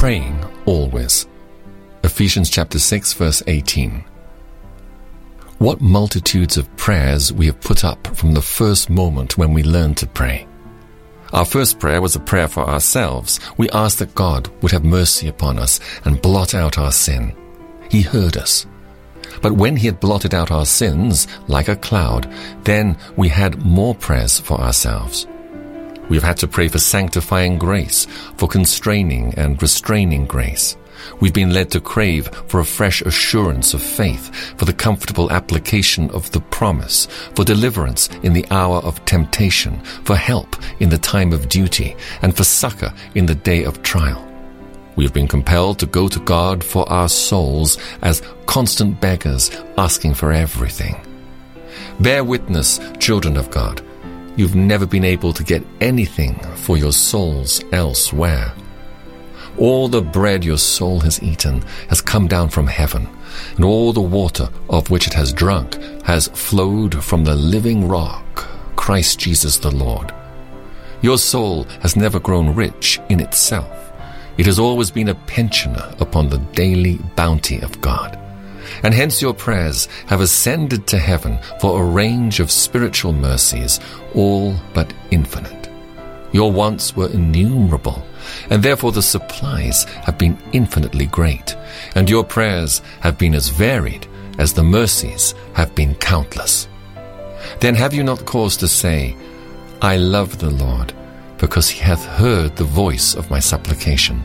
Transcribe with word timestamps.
praying 0.00 0.42
always. 0.64 1.26
Ephesians 2.04 2.48
chapter 2.48 2.78
6 2.78 3.12
verse 3.12 3.42
18. 3.46 4.02
What 5.58 5.82
multitudes 5.82 6.56
of 6.56 6.74
prayers 6.78 7.34
we 7.34 7.44
have 7.44 7.60
put 7.60 7.84
up 7.84 8.06
from 8.16 8.32
the 8.32 8.40
first 8.40 8.88
moment 8.88 9.36
when 9.36 9.52
we 9.52 9.62
learned 9.62 9.98
to 9.98 10.06
pray. 10.06 10.46
Our 11.34 11.44
first 11.44 11.78
prayer 11.78 12.00
was 12.00 12.16
a 12.16 12.20
prayer 12.20 12.48
for 12.48 12.66
ourselves. 12.66 13.40
We 13.58 13.68
asked 13.74 13.98
that 13.98 14.14
God 14.14 14.48
would 14.62 14.72
have 14.72 14.86
mercy 14.86 15.28
upon 15.28 15.58
us 15.58 15.80
and 16.06 16.22
blot 16.22 16.54
out 16.54 16.78
our 16.78 16.92
sin. 16.92 17.36
He 17.90 18.00
heard 18.00 18.38
us. 18.38 18.64
But 19.42 19.52
when 19.52 19.76
he 19.76 19.86
had 19.86 20.00
blotted 20.00 20.32
out 20.32 20.50
our 20.50 20.64
sins 20.64 21.28
like 21.46 21.68
a 21.68 21.76
cloud, 21.76 22.26
then 22.64 22.96
we 23.18 23.28
had 23.28 23.66
more 23.66 23.94
prayers 23.94 24.40
for 24.40 24.58
ourselves. 24.58 25.26
We've 26.10 26.22
had 26.24 26.38
to 26.38 26.48
pray 26.48 26.66
for 26.66 26.80
sanctifying 26.80 27.56
grace, 27.56 28.06
for 28.36 28.48
constraining 28.48 29.32
and 29.34 29.62
restraining 29.62 30.26
grace. 30.26 30.76
We've 31.20 31.32
been 31.32 31.54
led 31.54 31.70
to 31.70 31.80
crave 31.80 32.28
for 32.48 32.58
a 32.58 32.64
fresh 32.64 33.00
assurance 33.00 33.74
of 33.74 33.80
faith, 33.80 34.34
for 34.58 34.64
the 34.64 34.72
comfortable 34.72 35.30
application 35.30 36.10
of 36.10 36.28
the 36.32 36.40
promise, 36.40 37.06
for 37.36 37.44
deliverance 37.44 38.08
in 38.24 38.32
the 38.32 38.44
hour 38.50 38.78
of 38.78 39.02
temptation, 39.04 39.80
for 40.04 40.16
help 40.16 40.56
in 40.80 40.88
the 40.88 40.98
time 40.98 41.32
of 41.32 41.48
duty, 41.48 41.96
and 42.22 42.36
for 42.36 42.44
succor 42.44 42.92
in 43.14 43.26
the 43.26 43.34
day 43.36 43.62
of 43.62 43.82
trial. 43.84 44.26
We 44.96 45.04
have 45.04 45.14
been 45.14 45.28
compelled 45.28 45.78
to 45.78 45.86
go 45.86 46.08
to 46.08 46.18
God 46.18 46.64
for 46.64 46.86
our 46.90 47.08
souls 47.08 47.78
as 48.02 48.20
constant 48.46 49.00
beggars 49.00 49.50
asking 49.78 50.14
for 50.14 50.32
everything. 50.32 50.96
Bear 52.00 52.24
witness, 52.24 52.80
children 52.98 53.36
of 53.36 53.50
God. 53.52 53.80
You've 54.36 54.54
never 54.54 54.86
been 54.86 55.04
able 55.04 55.32
to 55.32 55.44
get 55.44 55.64
anything 55.80 56.38
for 56.56 56.76
your 56.76 56.92
souls 56.92 57.62
elsewhere. 57.72 58.52
All 59.58 59.88
the 59.88 60.00
bread 60.00 60.44
your 60.44 60.58
soul 60.58 61.00
has 61.00 61.22
eaten 61.22 61.62
has 61.88 62.00
come 62.00 62.28
down 62.28 62.48
from 62.48 62.66
heaven, 62.66 63.08
and 63.56 63.64
all 63.64 63.92
the 63.92 64.00
water 64.00 64.48
of 64.68 64.90
which 64.90 65.06
it 65.06 65.14
has 65.14 65.32
drunk 65.32 65.74
has 66.04 66.28
flowed 66.28 67.02
from 67.02 67.24
the 67.24 67.34
living 67.34 67.88
rock, 67.88 68.48
Christ 68.76 69.18
Jesus 69.18 69.58
the 69.58 69.70
Lord. 69.70 70.14
Your 71.02 71.18
soul 71.18 71.64
has 71.80 71.96
never 71.96 72.20
grown 72.20 72.54
rich 72.54 73.00
in 73.08 73.20
itself. 73.20 73.92
It 74.38 74.46
has 74.46 74.58
always 74.58 74.90
been 74.90 75.08
a 75.08 75.14
pensioner 75.14 75.94
upon 75.98 76.28
the 76.28 76.38
daily 76.54 76.98
bounty 77.16 77.60
of 77.60 77.80
God. 77.80 78.19
And 78.82 78.94
hence 78.94 79.20
your 79.20 79.34
prayers 79.34 79.86
have 80.06 80.20
ascended 80.20 80.86
to 80.88 80.98
heaven 80.98 81.38
for 81.60 81.80
a 81.80 81.86
range 81.86 82.40
of 82.40 82.50
spiritual 82.50 83.12
mercies, 83.12 83.80
all 84.14 84.54
but 84.74 84.92
infinite. 85.10 85.68
Your 86.32 86.52
wants 86.52 86.94
were 86.94 87.10
innumerable, 87.10 88.06
and 88.50 88.62
therefore 88.62 88.92
the 88.92 89.02
supplies 89.02 89.84
have 89.84 90.16
been 90.18 90.38
infinitely 90.52 91.06
great, 91.06 91.56
and 91.94 92.08
your 92.08 92.24
prayers 92.24 92.82
have 93.00 93.18
been 93.18 93.34
as 93.34 93.48
varied 93.48 94.06
as 94.38 94.52
the 94.52 94.62
mercies 94.62 95.34
have 95.54 95.74
been 95.74 95.94
countless. 95.96 96.68
Then 97.58 97.74
have 97.74 97.92
you 97.92 98.04
not 98.04 98.26
cause 98.26 98.56
to 98.58 98.68
say, 98.68 99.16
I 99.82 99.96
love 99.96 100.38
the 100.38 100.50
Lord, 100.50 100.92
because 101.38 101.68
he 101.68 101.80
hath 101.80 102.04
heard 102.04 102.54
the 102.56 102.64
voice 102.64 103.14
of 103.14 103.30
my 103.30 103.40
supplication? 103.40 104.22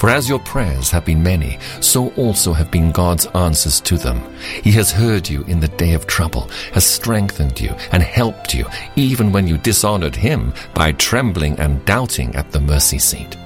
For 0.00 0.08
as 0.08 0.30
your 0.30 0.38
prayers 0.38 0.90
have 0.92 1.04
been 1.04 1.22
many, 1.22 1.58
so 1.82 2.08
also 2.16 2.54
have 2.54 2.70
been 2.70 2.90
God's 2.90 3.26
answers 3.34 3.82
to 3.82 3.98
them. 3.98 4.22
He 4.64 4.72
has 4.72 4.90
heard 4.90 5.28
you 5.28 5.42
in 5.42 5.60
the 5.60 5.68
day 5.68 5.92
of 5.92 6.06
trouble, 6.06 6.48
has 6.72 6.86
strengthened 6.86 7.60
you, 7.60 7.74
and 7.92 8.02
helped 8.02 8.54
you, 8.54 8.64
even 8.96 9.30
when 9.30 9.46
you 9.46 9.58
dishonored 9.58 10.16
him 10.16 10.54
by 10.72 10.92
trembling 10.92 11.60
and 11.60 11.84
doubting 11.84 12.34
at 12.34 12.50
the 12.50 12.60
mercy 12.60 12.98
seat. 12.98 13.36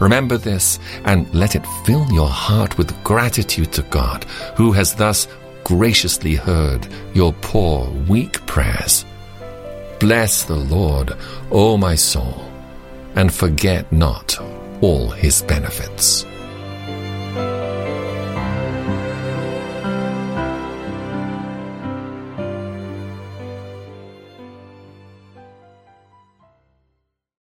Remember 0.00 0.36
this, 0.36 0.80
and 1.04 1.32
let 1.32 1.54
it 1.54 1.64
fill 1.84 2.04
your 2.10 2.28
heart 2.28 2.76
with 2.76 3.04
gratitude 3.04 3.72
to 3.74 3.82
God, 3.82 4.24
who 4.56 4.72
has 4.72 4.96
thus 4.96 5.28
graciously 5.62 6.34
heard 6.34 6.88
your 7.14 7.32
poor, 7.42 7.88
weak 8.08 8.44
prayers. 8.44 9.04
Bless 10.00 10.42
the 10.42 10.56
Lord, 10.56 11.12
O 11.52 11.76
my 11.76 11.94
soul, 11.94 12.44
and 13.14 13.32
forget 13.32 13.92
not 13.92 14.36
all 14.80 15.08
his 15.10 15.42
benefits. 15.42 16.24